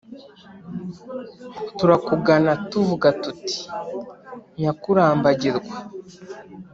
[1.77, 3.55] turakugana tuvuga tuti:
[4.59, 5.75] «nyakurambagirwa»,